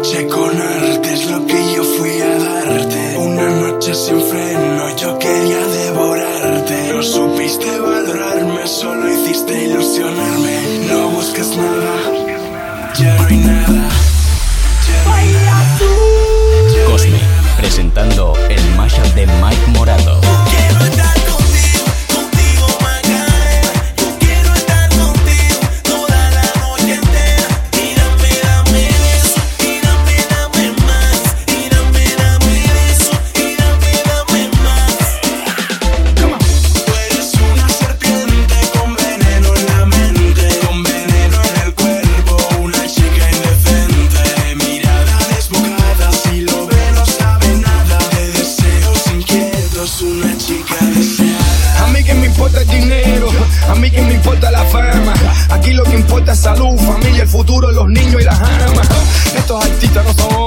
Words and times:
noche 0.00 0.26
con 0.28 0.50
arte 0.58 1.12
es 1.12 1.30
lo 1.30 1.46
que 1.46 1.74
yo 1.74 1.84
fui 1.84 2.20
a 2.22 2.38
darte. 2.38 3.18
Una 3.18 3.50
noche 3.50 3.94
sin 3.94 4.18
freno, 4.18 4.96
yo 4.96 5.18
quería 5.18 5.66
devorarte. 5.66 6.92
No 6.94 7.02
supiste 7.02 7.78
valorarme, 7.78 8.66
solo 8.66 9.12
hiciste 9.12 9.64
ilusionarme. 9.64 10.86
No 10.88 11.10
busques 11.10 11.54
nada, 11.54 11.92
ya 12.98 13.14
no 13.14 13.26
hay 13.26 13.36
nada. 13.36 14.09
A 53.70 53.74
mí 53.76 53.90
que 53.90 54.02
me 54.02 54.14
importa 54.14 54.50
la 54.50 54.64
fama. 54.64 55.14
Aquí 55.50 55.72
lo 55.72 55.84
que 55.84 55.94
importa 55.94 56.32
es 56.32 56.40
salud, 56.40 56.76
familia, 56.78 57.22
el 57.22 57.28
futuro, 57.28 57.70
los 57.70 57.88
niños 57.88 58.20
y 58.20 58.24
las 58.24 58.40
armas. 58.40 58.88
Estos 59.36 59.64
artistas 59.64 60.04
no 60.04 60.12
son 60.14 60.39